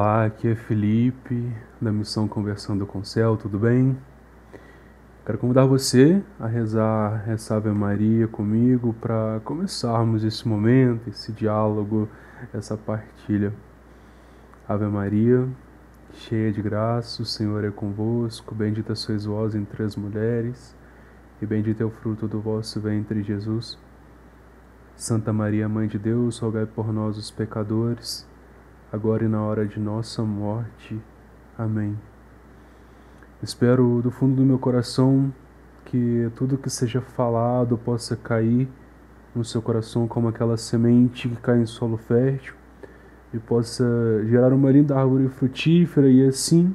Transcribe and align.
Olá, 0.00 0.26
aqui 0.26 0.46
é 0.46 0.54
Felipe, 0.54 1.52
da 1.82 1.90
Missão 1.90 2.28
Conversando 2.28 2.86
com 2.86 3.00
o 3.00 3.04
Céu, 3.04 3.36
tudo 3.36 3.58
bem? 3.58 3.98
Quero 5.26 5.38
convidar 5.38 5.66
você 5.66 6.22
a 6.38 6.46
rezar 6.46 7.28
essa 7.28 7.56
Ave 7.56 7.70
Maria 7.70 8.28
comigo 8.28 8.94
para 9.00 9.40
começarmos 9.42 10.22
esse 10.22 10.46
momento, 10.46 11.10
esse 11.10 11.32
diálogo, 11.32 12.08
essa 12.54 12.76
partilha. 12.76 13.52
Ave 14.68 14.86
Maria, 14.86 15.48
cheia 16.12 16.52
de 16.52 16.62
graça, 16.62 17.20
o 17.20 17.26
Senhor 17.26 17.64
é 17.64 17.70
convosco, 17.72 18.54
bendita 18.54 18.94
sois 18.94 19.24
vós 19.24 19.56
entre 19.56 19.82
as 19.82 19.96
mulheres, 19.96 20.76
e 21.42 21.44
bendito 21.44 21.82
é 21.82 21.84
o 21.84 21.90
fruto 21.90 22.28
do 22.28 22.40
vosso 22.40 22.80
ventre, 22.80 23.20
Jesus. 23.20 23.76
Santa 24.94 25.32
Maria, 25.32 25.68
Mãe 25.68 25.88
de 25.88 25.98
Deus, 25.98 26.38
rogai 26.38 26.66
por 26.66 26.92
nós, 26.92 27.18
os 27.18 27.32
pecadores, 27.32 28.24
agora 28.92 29.24
e 29.24 29.28
na 29.28 29.42
hora 29.42 29.66
de 29.66 29.78
nossa 29.78 30.22
morte. 30.22 30.98
Amém. 31.56 31.98
Espero 33.42 34.00
do 34.02 34.10
fundo 34.10 34.36
do 34.36 34.42
meu 34.42 34.58
coração 34.58 35.32
que 35.84 36.30
tudo 36.34 36.58
que 36.58 36.70
seja 36.70 37.00
falado 37.00 37.76
possa 37.78 38.16
cair 38.16 38.68
no 39.34 39.44
seu 39.44 39.60
coração 39.62 40.08
como 40.08 40.28
aquela 40.28 40.56
semente 40.56 41.28
que 41.28 41.36
cai 41.36 41.60
em 41.60 41.66
solo 41.66 41.96
fértil 41.96 42.54
e 43.32 43.38
possa 43.38 43.84
gerar 44.26 44.52
uma 44.52 44.70
linda 44.70 44.98
árvore 44.98 45.28
frutífera 45.28 46.08
e 46.08 46.26
assim 46.26 46.74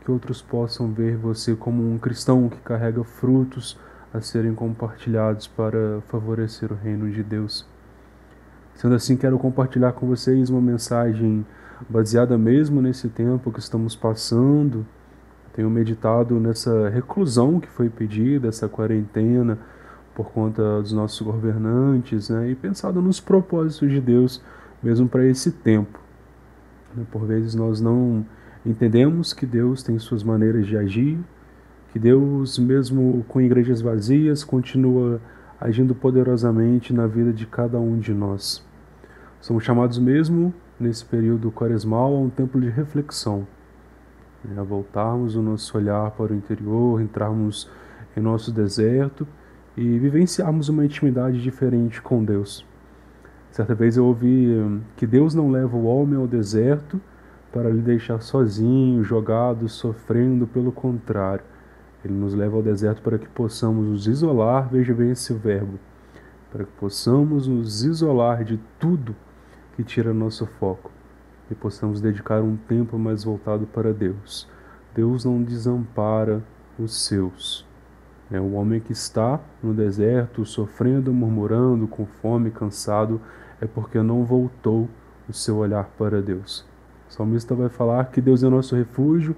que 0.00 0.10
outros 0.10 0.40
possam 0.40 0.92
ver 0.92 1.16
você 1.16 1.54
como 1.54 1.82
um 1.88 1.98
cristão 1.98 2.48
que 2.48 2.58
carrega 2.58 3.04
frutos 3.04 3.78
a 4.12 4.20
serem 4.20 4.54
compartilhados 4.54 5.46
para 5.46 6.00
favorecer 6.08 6.72
o 6.72 6.74
reino 6.74 7.10
de 7.10 7.22
Deus. 7.22 7.66
Sendo 8.80 8.94
assim, 8.94 9.14
quero 9.14 9.38
compartilhar 9.38 9.92
com 9.92 10.06
vocês 10.06 10.48
uma 10.48 10.58
mensagem 10.58 11.44
baseada 11.86 12.38
mesmo 12.38 12.80
nesse 12.80 13.10
tempo 13.10 13.52
que 13.52 13.58
estamos 13.58 13.94
passando. 13.94 14.86
Tenho 15.52 15.68
meditado 15.68 16.40
nessa 16.40 16.88
reclusão 16.88 17.60
que 17.60 17.68
foi 17.68 17.90
pedida, 17.90 18.48
essa 18.48 18.70
quarentena, 18.70 19.58
por 20.14 20.30
conta 20.30 20.80
dos 20.80 20.94
nossos 20.94 21.20
governantes, 21.20 22.30
né? 22.30 22.48
e 22.48 22.54
pensado 22.54 23.02
nos 23.02 23.20
propósitos 23.20 23.90
de 23.90 24.00
Deus 24.00 24.42
mesmo 24.82 25.06
para 25.06 25.26
esse 25.26 25.52
tempo. 25.52 26.00
Por 27.12 27.26
vezes 27.26 27.54
nós 27.54 27.82
não 27.82 28.24
entendemos 28.64 29.34
que 29.34 29.44
Deus 29.44 29.82
tem 29.82 29.98
suas 29.98 30.22
maneiras 30.22 30.66
de 30.66 30.78
agir, 30.78 31.18
que 31.92 31.98
Deus, 31.98 32.58
mesmo 32.58 33.26
com 33.28 33.42
igrejas 33.42 33.82
vazias, 33.82 34.42
continua 34.42 35.20
agindo 35.60 35.94
poderosamente 35.94 36.94
na 36.94 37.06
vida 37.06 37.30
de 37.30 37.44
cada 37.44 37.78
um 37.78 37.98
de 37.98 38.14
nós. 38.14 38.69
Somos 39.40 39.64
chamados 39.64 39.98
mesmo, 39.98 40.52
nesse 40.78 41.02
período 41.02 41.50
quaresmal, 41.50 42.14
a 42.14 42.20
um 42.20 42.28
tempo 42.28 42.60
de 42.60 42.68
reflexão, 42.68 43.46
né? 44.44 44.60
a 44.60 44.62
voltarmos 44.62 45.34
o 45.34 45.40
nosso 45.40 45.78
olhar 45.78 46.10
para 46.10 46.34
o 46.34 46.36
interior, 46.36 47.00
entrarmos 47.00 47.66
em 48.14 48.20
nosso 48.20 48.52
deserto 48.52 49.26
e 49.74 49.98
vivenciarmos 49.98 50.68
uma 50.68 50.84
intimidade 50.84 51.40
diferente 51.40 52.02
com 52.02 52.22
Deus. 52.22 52.66
Certa 53.50 53.74
vez 53.74 53.96
eu 53.96 54.04
ouvi 54.04 54.46
hum, 54.46 54.82
que 54.94 55.06
Deus 55.06 55.34
não 55.34 55.50
leva 55.50 55.74
o 55.74 55.86
homem 55.86 56.18
ao 56.18 56.26
deserto 56.26 57.00
para 57.50 57.70
lhe 57.70 57.80
deixar 57.80 58.20
sozinho, 58.20 59.02
jogado, 59.02 59.70
sofrendo, 59.70 60.46
pelo 60.46 60.70
contrário. 60.70 61.44
Ele 62.04 62.12
nos 62.12 62.34
leva 62.34 62.56
ao 62.56 62.62
deserto 62.62 63.00
para 63.00 63.18
que 63.18 63.28
possamos 63.30 63.86
nos 63.86 64.06
isolar, 64.06 64.68
veja 64.70 64.92
bem 64.92 65.12
esse 65.12 65.32
verbo, 65.32 65.78
para 66.52 66.64
que 66.64 66.72
possamos 66.72 67.46
nos 67.46 67.82
isolar 67.82 68.44
de 68.44 68.60
tudo 68.78 69.16
que 69.76 69.82
tira 69.82 70.12
nosso 70.12 70.46
foco 70.46 70.90
e 71.50 71.54
possamos 71.54 72.00
dedicar 72.00 72.42
um 72.42 72.56
tempo 72.56 72.98
mais 72.98 73.24
voltado 73.24 73.66
para 73.66 73.92
Deus. 73.92 74.48
Deus 74.94 75.24
não 75.24 75.42
desampara 75.42 76.42
os 76.78 77.04
seus. 77.04 77.66
É 78.30 78.40
o 78.40 78.52
homem 78.52 78.80
que 78.80 78.92
está 78.92 79.40
no 79.62 79.74
deserto, 79.74 80.44
sofrendo, 80.44 81.12
murmurando, 81.12 81.88
com 81.88 82.06
fome, 82.06 82.50
cansado, 82.50 83.20
é 83.60 83.66
porque 83.66 84.00
não 84.00 84.24
voltou 84.24 84.88
o 85.28 85.32
seu 85.32 85.56
olhar 85.56 85.84
para 85.98 86.22
Deus. 86.22 86.64
O 87.08 87.12
salmista 87.12 87.54
vai 87.54 87.68
falar 87.68 88.04
que 88.06 88.20
Deus 88.20 88.44
é 88.44 88.48
nosso 88.48 88.76
refúgio 88.76 89.34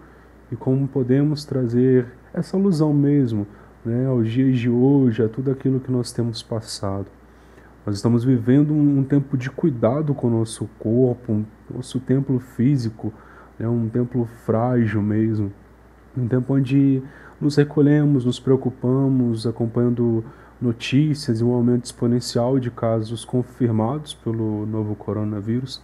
e 0.51 0.57
como 0.57 0.87
podemos 0.87 1.45
trazer 1.45 2.07
essa 2.35 2.57
alusão 2.57 2.93
mesmo 2.93 3.47
né, 3.85 4.07
aos 4.07 4.31
dias 4.31 4.59
de 4.59 4.69
hoje, 4.69 5.23
a 5.23 5.29
tudo 5.29 5.51
aquilo 5.51 5.81
que 5.81 5.91
nós 5.91 6.13
temos 6.13 6.43
passado. 6.43 7.07
Nós 7.85 7.97
estamos 7.97 8.23
vivendo 8.23 8.73
um, 8.73 9.03
tempo 9.03 9.37
de 9.37 9.51
cuidado 9.51 10.15
com 10.15 10.29
o 10.29 10.31
nosso 10.31 10.69
corpo, 10.79 11.33
um, 11.33 11.45
nosso 11.69 11.99
templo 11.99 12.39
físico, 12.39 13.13
né, 13.59 13.67
um 13.67 13.89
templo 13.89 14.25
frágil 14.47 15.03
mesmo. 15.03 15.53
Um 16.17 16.29
tempo 16.29 16.55
onde 16.55 17.03
nos 17.41 17.57
recolhemos, 17.57 18.25
nos 18.25 18.39
preocupamos, 18.39 19.49
acompanhando 19.49 20.25
notícias 20.61 21.41
e 21.41 21.45
um 21.45 21.53
aumento 21.53 21.87
exponencial 21.87 22.61
de 22.61 22.71
casos 22.71 23.25
confirmados 23.25 24.15
pelo 24.15 24.65
novo 24.65 24.95
coronavírus. 24.95 25.83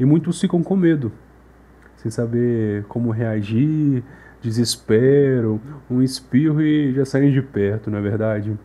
E 0.00 0.06
muitos 0.06 0.40
ficam 0.40 0.62
com 0.62 0.74
medo, 0.74 1.12
sem 1.96 2.10
saber 2.10 2.84
como 2.84 3.10
reagir, 3.10 4.02
desespero, 4.40 5.60
um 5.90 6.00
espirro 6.00 6.62
e 6.62 6.94
já 6.94 7.04
saem 7.04 7.30
de 7.30 7.42
perto, 7.42 7.90
não 7.90 7.98
é 7.98 8.02
verdade? 8.02 8.56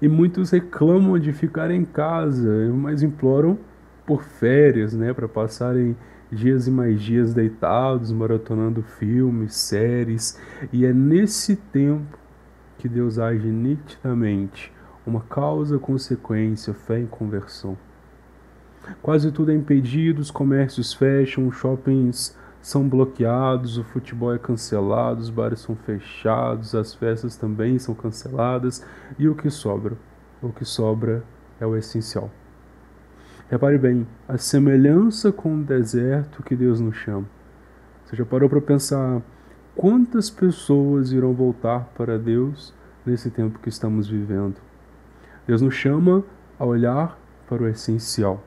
E 0.00 0.08
muitos 0.08 0.50
reclamam 0.50 1.18
de 1.18 1.32
ficar 1.32 1.70
em 1.70 1.84
casa, 1.84 2.70
mas 2.72 3.02
imploram 3.02 3.58
por 4.06 4.22
férias, 4.22 4.94
né, 4.94 5.12
para 5.12 5.28
passarem 5.28 5.96
dias 6.30 6.66
e 6.66 6.70
mais 6.70 7.00
dias 7.00 7.34
deitados, 7.34 8.12
maratonando 8.12 8.82
filmes, 8.82 9.54
séries, 9.54 10.38
e 10.72 10.84
é 10.84 10.92
nesse 10.92 11.56
tempo 11.56 12.18
que 12.78 12.88
Deus 12.88 13.18
age 13.18 13.48
nitidamente, 13.48 14.72
uma 15.04 15.20
causa, 15.22 15.78
consequência, 15.78 16.72
fé 16.72 17.00
e 17.00 17.06
conversão. 17.06 17.76
Quase 19.02 19.32
tudo 19.32 19.50
é 19.50 19.54
impedido, 19.54 20.20
os 20.20 20.30
comércios 20.30 20.94
fecham, 20.94 21.48
os 21.48 21.56
shoppings 21.56 22.37
são 22.60 22.88
bloqueados, 22.88 23.78
o 23.78 23.84
futebol 23.84 24.34
é 24.34 24.38
cancelado, 24.38 25.20
os 25.20 25.30
bares 25.30 25.60
são 25.60 25.76
fechados, 25.76 26.74
as 26.74 26.94
festas 26.94 27.36
também 27.36 27.78
são 27.78 27.94
canceladas 27.94 28.84
e 29.18 29.28
o 29.28 29.34
que 29.34 29.50
sobra? 29.50 29.96
O 30.42 30.50
que 30.50 30.64
sobra 30.64 31.22
é 31.60 31.66
o 31.66 31.76
essencial. 31.76 32.30
Repare 33.50 33.78
bem, 33.78 34.06
a 34.28 34.36
semelhança 34.36 35.32
com 35.32 35.56
o 35.56 35.64
deserto 35.64 36.42
que 36.42 36.54
Deus 36.54 36.80
nos 36.80 36.96
chama. 36.96 37.26
Você 38.04 38.16
já 38.16 38.24
parou 38.24 38.48
para 38.48 38.60
pensar 38.60 39.22
quantas 39.74 40.28
pessoas 40.28 41.12
irão 41.12 41.32
voltar 41.32 41.90
para 41.96 42.18
Deus 42.18 42.74
nesse 43.06 43.30
tempo 43.30 43.58
que 43.58 43.68
estamos 43.68 44.08
vivendo? 44.08 44.56
Deus 45.46 45.62
nos 45.62 45.74
chama 45.74 46.22
a 46.58 46.64
olhar 46.66 47.18
para 47.48 47.62
o 47.62 47.68
essencial. 47.68 48.42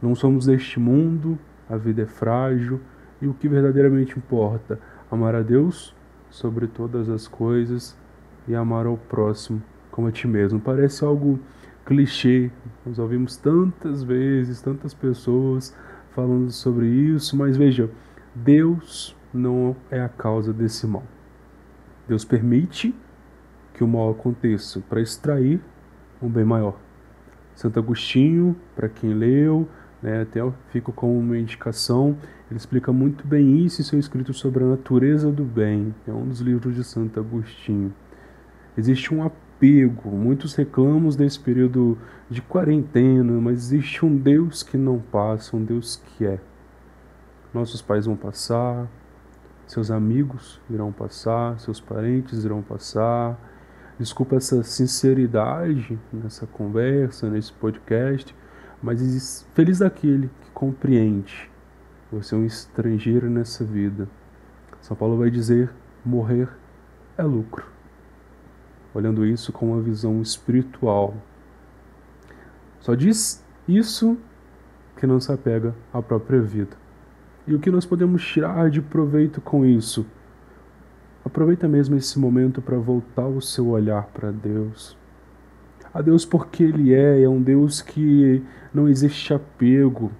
Não 0.00 0.14
somos 0.14 0.46
deste 0.46 0.78
mundo, 0.78 1.36
a 1.68 1.76
vida 1.76 2.02
é 2.02 2.06
frágil, 2.06 2.80
e 3.20 3.26
o 3.26 3.34
que 3.34 3.48
verdadeiramente 3.48 4.16
importa, 4.16 4.78
amar 5.10 5.34
a 5.34 5.42
Deus 5.42 5.94
sobre 6.30 6.66
todas 6.66 7.08
as 7.08 7.26
coisas 7.26 7.96
e 8.46 8.54
amar 8.54 8.86
ao 8.86 8.96
próximo 8.96 9.62
como 9.90 10.08
a 10.08 10.12
ti 10.12 10.28
mesmo. 10.28 10.60
Parece 10.60 11.04
algo 11.04 11.40
clichê, 11.84 12.50
nós 12.84 12.98
ouvimos 12.98 13.36
tantas 13.36 14.02
vezes, 14.02 14.60
tantas 14.60 14.94
pessoas 14.94 15.74
falando 16.14 16.50
sobre 16.50 16.86
isso, 16.86 17.36
mas 17.36 17.56
veja, 17.56 17.90
Deus 18.34 19.16
não 19.32 19.74
é 19.90 20.00
a 20.00 20.08
causa 20.08 20.52
desse 20.52 20.86
mal. 20.86 21.04
Deus 22.06 22.24
permite 22.24 22.94
que 23.74 23.84
o 23.84 23.88
mal 23.88 24.10
aconteça 24.10 24.80
para 24.88 25.00
extrair 25.00 25.60
um 26.22 26.28
bem 26.28 26.44
maior. 26.44 26.78
Santo 27.54 27.78
Agostinho, 27.78 28.56
para 28.76 28.88
quem 28.88 29.14
leu, 29.14 29.68
né, 30.02 30.22
até 30.22 30.40
fico 30.70 30.92
com 30.92 31.18
uma 31.18 31.36
indicação, 31.36 32.16
ele 32.50 32.58
explica 32.58 32.92
muito 32.92 33.26
bem 33.26 33.64
isso 33.64 33.80
em 33.80 33.84
seu 33.84 33.98
escrito 33.98 34.32
sobre 34.32 34.64
a 34.64 34.66
natureza 34.66 35.30
do 35.30 35.44
bem, 35.44 35.94
é 36.06 36.12
um 36.12 36.26
dos 36.26 36.40
livros 36.40 36.74
de 36.74 36.84
Santo 36.84 37.18
Agostinho. 37.18 37.92
Existe 38.76 39.12
um 39.12 39.24
apego, 39.24 40.10
muitos 40.10 40.54
reclamam 40.54 41.10
desse 41.10 41.40
período 41.40 41.98
de 42.30 42.40
quarentena, 42.40 43.32
mas 43.40 43.58
existe 43.58 44.04
um 44.04 44.16
Deus 44.16 44.62
que 44.62 44.76
não 44.76 44.98
passa, 44.98 45.56
um 45.56 45.64
Deus 45.64 45.96
que 45.96 46.24
é. 46.24 46.38
Nossos 47.52 47.82
pais 47.82 48.06
vão 48.06 48.14
passar, 48.14 48.88
seus 49.66 49.90
amigos 49.90 50.60
irão 50.70 50.92
passar, 50.92 51.58
seus 51.58 51.80
parentes 51.80 52.44
irão 52.44 52.62
passar. 52.62 53.38
Desculpa 53.98 54.36
essa 54.36 54.62
sinceridade 54.62 55.98
nessa 56.12 56.46
conversa, 56.46 57.28
nesse 57.28 57.52
podcast, 57.52 58.34
mas 58.82 59.46
feliz 59.54 59.78
daquele 59.78 60.28
que 60.42 60.50
compreende. 60.52 61.50
Você 62.10 62.34
é 62.34 62.38
um 62.38 62.44
estrangeiro 62.44 63.28
nessa 63.28 63.64
vida. 63.64 64.08
São 64.80 64.96
Paulo 64.96 65.18
vai 65.18 65.30
dizer: 65.30 65.70
morrer 66.04 66.48
é 67.16 67.22
lucro. 67.22 67.66
Olhando 68.94 69.26
isso 69.26 69.52
com 69.52 69.72
uma 69.72 69.82
visão 69.82 70.22
espiritual. 70.22 71.14
Só 72.80 72.94
diz 72.94 73.44
isso 73.68 74.16
que 74.96 75.06
não 75.06 75.20
se 75.20 75.30
apega 75.30 75.74
à 75.92 76.00
própria 76.00 76.40
vida. 76.40 76.76
E 77.46 77.54
o 77.54 77.58
que 77.58 77.70
nós 77.70 77.84
podemos 77.84 78.24
tirar 78.26 78.70
de 78.70 78.80
proveito 78.80 79.40
com 79.40 79.64
isso? 79.64 80.06
Aproveita 81.24 81.68
mesmo 81.68 81.96
esse 81.96 82.18
momento 82.18 82.62
para 82.62 82.78
voltar 82.78 83.26
o 83.26 83.40
seu 83.40 83.68
olhar 83.68 84.04
para 84.06 84.30
Deus. 84.30 84.96
A 85.92 86.02
Deus 86.02 86.24
porque 86.24 86.62
Ele 86.62 86.92
é, 86.92 87.22
é 87.22 87.28
um 87.28 87.42
Deus 87.42 87.80
que 87.80 88.42
não 88.72 88.88
existe 88.88 89.32
apego, 89.32 90.12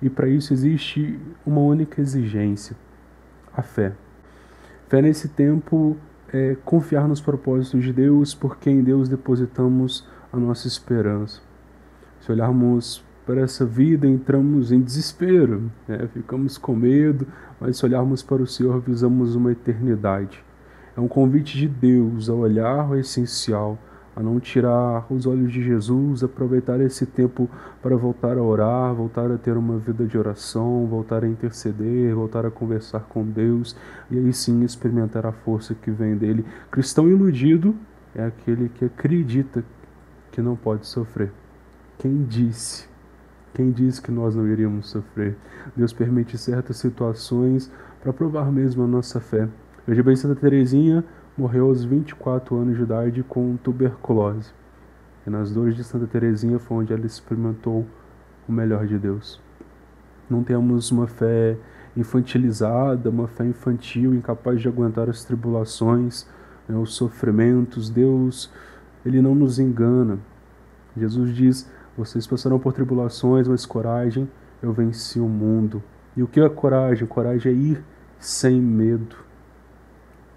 e 0.00 0.08
para 0.08 0.28
isso 0.28 0.52
existe 0.52 1.18
uma 1.44 1.60
única 1.60 2.00
exigência: 2.00 2.76
a 3.56 3.62
fé. 3.62 3.92
Fé 4.88 5.02
nesse 5.02 5.28
tempo 5.28 5.96
é 6.32 6.56
confiar 6.64 7.08
nos 7.08 7.20
propósitos 7.20 7.82
de 7.82 7.92
Deus, 7.92 8.34
porque 8.34 8.70
em 8.70 8.82
Deus 8.82 9.08
depositamos 9.08 10.06
a 10.32 10.36
nossa 10.36 10.66
esperança. 10.66 11.40
Se 12.20 12.30
olharmos 12.30 13.04
para 13.26 13.42
essa 13.42 13.66
vida, 13.66 14.06
entramos 14.06 14.72
em 14.72 14.80
desespero, 14.80 15.70
né? 15.86 16.08
ficamos 16.12 16.56
com 16.56 16.74
medo, 16.74 17.26
mas 17.60 17.76
se 17.76 17.84
olharmos 17.84 18.22
para 18.22 18.42
o 18.42 18.46
Senhor, 18.46 18.80
visamos 18.80 19.34
uma 19.34 19.52
eternidade. 19.52 20.42
É 20.96 21.00
um 21.00 21.08
convite 21.08 21.58
de 21.58 21.68
Deus 21.68 22.30
a 22.30 22.32
olhar 22.32 22.90
o 22.90 22.96
essencial, 22.96 23.78
a 24.18 24.22
não 24.22 24.40
tirar 24.40 25.06
os 25.08 25.26
olhos 25.26 25.52
de 25.52 25.62
Jesus, 25.62 26.24
aproveitar 26.24 26.80
esse 26.80 27.06
tempo 27.06 27.48
para 27.80 27.96
voltar 27.96 28.36
a 28.36 28.42
orar, 28.42 28.92
voltar 28.92 29.30
a 29.30 29.38
ter 29.38 29.56
uma 29.56 29.78
vida 29.78 30.04
de 30.04 30.18
oração, 30.18 30.88
voltar 30.88 31.22
a 31.22 31.28
interceder, 31.28 32.16
voltar 32.16 32.44
a 32.44 32.50
conversar 32.50 32.98
com 33.08 33.24
Deus 33.24 33.76
e 34.10 34.18
aí 34.18 34.32
sim 34.32 34.64
experimentar 34.64 35.24
a 35.24 35.30
força 35.30 35.72
que 35.72 35.92
vem 35.92 36.16
dele. 36.16 36.44
Cristão 36.68 37.08
iludido 37.08 37.76
é 38.12 38.26
aquele 38.26 38.68
que 38.70 38.86
acredita 38.86 39.62
que 40.32 40.42
não 40.42 40.56
pode 40.56 40.88
sofrer. 40.88 41.30
Quem 41.96 42.24
disse? 42.24 42.88
Quem 43.54 43.70
disse 43.70 44.02
que 44.02 44.10
nós 44.10 44.34
não 44.34 44.48
iríamos 44.48 44.90
sofrer? 44.90 45.36
Deus 45.76 45.92
permite 45.92 46.36
certas 46.36 46.78
situações 46.78 47.70
para 48.02 48.12
provar 48.12 48.50
mesmo 48.50 48.82
a 48.82 48.86
nossa 48.88 49.20
fé. 49.20 49.48
Veja 49.86 50.02
bem, 50.02 50.16
Santa 50.16 50.40
Teresinha 50.40 51.04
morreu 51.38 51.66
aos 51.66 51.84
24 51.84 52.56
anos 52.56 52.76
de 52.76 52.82
idade 52.82 53.22
com 53.22 53.56
tuberculose. 53.56 54.50
E 55.24 55.30
nas 55.30 55.52
dores 55.52 55.76
de 55.76 55.84
Santa 55.84 56.04
Teresinha 56.08 56.58
foi 56.58 56.78
onde 56.78 56.92
ela 56.92 57.06
experimentou 57.06 57.86
o 58.48 58.52
melhor 58.52 58.88
de 58.88 58.98
Deus. 58.98 59.40
Não 60.28 60.42
temos 60.42 60.90
uma 60.90 61.06
fé 61.06 61.56
infantilizada, 61.96 63.08
uma 63.08 63.28
fé 63.28 63.44
infantil, 63.44 64.16
incapaz 64.16 64.60
de 64.60 64.66
aguentar 64.66 65.08
as 65.08 65.22
tribulações, 65.22 66.26
né, 66.68 66.76
os 66.76 66.94
sofrimentos. 66.94 67.88
Deus, 67.88 68.52
ele 69.06 69.22
não 69.22 69.34
nos 69.34 69.60
engana. 69.60 70.18
Jesus 70.96 71.32
diz: 71.32 71.70
vocês 71.96 72.26
passarão 72.26 72.58
por 72.58 72.72
tribulações, 72.72 73.46
mas 73.46 73.64
coragem, 73.64 74.28
eu 74.60 74.72
venci 74.72 75.20
o 75.20 75.28
mundo. 75.28 75.80
E 76.16 76.22
o 76.22 76.26
que 76.26 76.40
é 76.40 76.48
coragem? 76.48 77.06
Coragem 77.06 77.52
é 77.52 77.54
ir 77.54 77.84
sem 78.18 78.60
medo. 78.60 79.27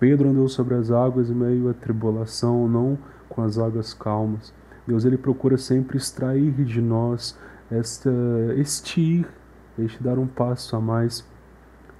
Pedro 0.02 0.30
andou 0.30 0.50
sobre 0.50 0.74
as 0.74 0.90
águas 0.90 1.30
em 1.30 1.36
meio 1.36 1.70
à 1.70 1.76
tribulação, 1.76 2.68
não 2.68 2.98
com 3.30 3.44
as 3.44 3.60
águas 3.60 3.94
calmas. 3.94 4.52
Deus 4.88 5.06
ele 5.06 5.16
procura 5.16 5.60
sempre 5.60 5.96
extrair 5.96 6.52
de 6.52 6.82
nós 6.82 7.38
esta 7.70 8.10
este 8.58 9.00
ir, 9.00 9.28
este 9.78 10.02
dar 10.02 10.18
um 10.18 10.26
passo 10.26 10.76
a 10.76 10.82
mais. 10.82 11.24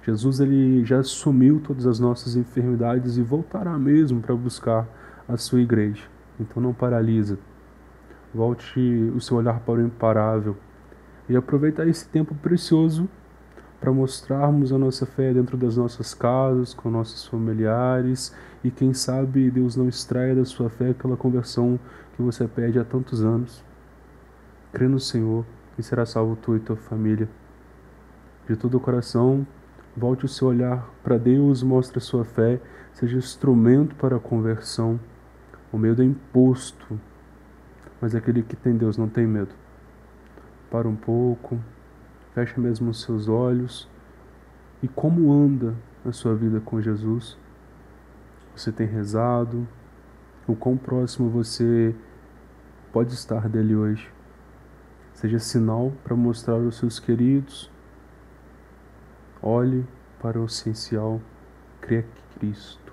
Jesus 0.04 0.40
ele 0.40 0.84
já 0.84 0.98
assumiu 0.98 1.60
todas 1.60 1.86
as 1.86 2.00
nossas 2.00 2.34
enfermidades 2.34 3.16
e 3.18 3.22
voltará 3.22 3.78
mesmo 3.78 4.20
para 4.20 4.34
buscar 4.34 4.84
a 5.28 5.36
sua 5.36 5.60
igreja. 5.60 6.02
Então 6.40 6.60
não 6.60 6.74
paralisa. 6.74 7.38
Volte 8.34 8.80
o 9.14 9.20
seu 9.20 9.36
olhar 9.36 9.60
para 9.60 9.74
o 9.74 9.80
imparável 9.80 10.56
e 11.28 11.36
aproveitar 11.36 11.86
esse 11.86 12.08
tempo 12.08 12.34
precioso 12.34 13.08
para 13.82 13.90
mostrarmos 13.90 14.72
a 14.72 14.78
nossa 14.78 15.04
fé 15.04 15.34
dentro 15.34 15.56
das 15.56 15.76
nossas 15.76 16.14
casas, 16.14 16.72
com 16.72 16.88
nossos 16.88 17.26
familiares 17.26 18.32
e 18.62 18.70
quem 18.70 18.94
sabe 18.94 19.50
Deus 19.50 19.74
não 19.74 19.88
extraia 19.88 20.36
da 20.36 20.44
sua 20.44 20.70
fé 20.70 20.90
aquela 20.90 21.16
conversão 21.16 21.80
que 22.14 22.22
você 22.22 22.46
pede 22.46 22.78
há 22.78 22.84
tantos 22.84 23.24
anos. 23.24 23.64
Crê 24.72 24.86
no 24.86 25.00
Senhor 25.00 25.44
e 25.76 25.82
será 25.82 26.06
salvo 26.06 26.36
tu 26.36 26.54
e 26.54 26.60
tua 26.60 26.76
família. 26.76 27.28
De 28.48 28.54
todo 28.54 28.76
o 28.76 28.80
coração, 28.80 29.44
volte 29.96 30.26
o 30.26 30.28
seu 30.28 30.46
olhar 30.46 30.88
para 31.02 31.18
Deus, 31.18 31.60
mostre 31.64 31.98
a 31.98 32.00
sua 32.00 32.24
fé, 32.24 32.60
seja 32.92 33.18
instrumento 33.18 33.96
para 33.96 34.14
a 34.14 34.20
conversão. 34.20 35.00
O 35.72 35.76
medo 35.76 36.02
é 36.02 36.04
imposto, 36.04 37.00
mas 38.00 38.14
aquele 38.14 38.44
que 38.44 38.54
tem 38.54 38.76
Deus 38.76 38.96
não 38.96 39.08
tem 39.08 39.26
medo. 39.26 39.50
Para 40.70 40.88
um 40.88 40.94
pouco, 40.94 41.58
Feche 42.34 42.58
mesmo 42.58 42.90
os 42.90 43.02
seus 43.02 43.28
olhos. 43.28 43.88
E 44.82 44.88
como 44.88 45.32
anda 45.32 45.74
a 46.04 46.12
sua 46.12 46.34
vida 46.34 46.60
com 46.60 46.80
Jesus? 46.80 47.38
Você 48.56 48.72
tem 48.72 48.86
rezado? 48.86 49.66
O 50.46 50.56
quão 50.56 50.76
próximo 50.76 51.28
você 51.28 51.94
pode 52.92 53.14
estar 53.14 53.48
dele 53.48 53.76
hoje? 53.76 54.10
Seja 55.14 55.38
sinal 55.38 55.92
para 56.02 56.16
mostrar 56.16 56.54
aos 56.54 56.76
seus 56.76 56.98
queridos. 56.98 57.70
Olhe 59.42 59.86
para 60.20 60.40
o 60.40 60.46
essencial. 60.46 61.20
Crê 61.80 62.02
que 62.02 62.38
Cristo. 62.38 62.92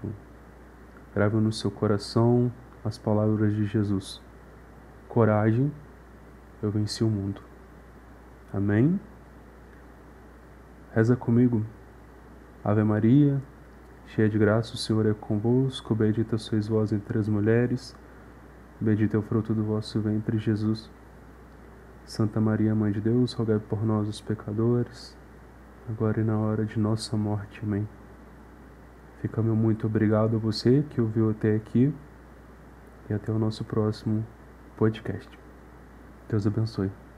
Grave 1.16 1.38
no 1.38 1.52
seu 1.52 1.72
coração 1.72 2.52
as 2.84 2.98
palavras 2.98 3.56
de 3.56 3.66
Jesus. 3.66 4.22
Coragem, 5.08 5.72
eu 6.62 6.70
venci 6.70 7.04
o 7.04 7.10
mundo. 7.10 7.42
Amém? 8.54 9.00
Reza 10.94 11.16
comigo. 11.16 11.64
Ave 12.64 12.84
Maria, 12.84 13.42
cheia 14.08 14.28
de 14.28 14.40
graça, 14.40 14.74
o 14.74 14.78
Senhor 14.78 15.06
é 15.06 15.14
convosco. 15.14 15.94
Bendita 15.94 16.38
sois 16.38 16.68
vós 16.68 16.92
entre 16.92 17.18
as 17.20 17.28
mulheres. 17.28 17.96
Bendito 18.82 19.16
é 19.16 19.20
o 19.20 19.22
fruto 19.22 19.54
do 19.54 19.64
vosso 19.64 20.00
ventre, 20.00 20.38
Jesus. 20.40 20.90
Santa 22.06 22.42
Maria, 22.42 22.74
Mãe 22.74 22.92
de 22.92 23.00
Deus, 23.00 23.34
rogai 23.34 23.60
por 23.60 23.86
nós, 23.86 24.08
os 24.08 24.20
pecadores, 24.20 25.16
agora 25.88 26.22
e 26.22 26.24
na 26.24 26.40
hora 26.40 26.66
de 26.66 26.80
nossa 26.80 27.16
morte. 27.16 27.62
Amém. 27.64 27.88
Fica 29.22 29.44
meu 29.44 29.56
muito 29.56 29.86
obrigado 29.86 30.38
a 30.38 30.40
você 30.40 30.84
que 30.90 31.00
ouviu 31.00 31.30
até 31.30 31.56
aqui 31.56 31.94
e 33.10 33.14
até 33.14 33.32
o 33.32 33.38
nosso 33.38 33.64
próximo 33.64 34.26
podcast. 34.76 35.30
Deus 36.30 36.48
abençoe. 36.48 37.09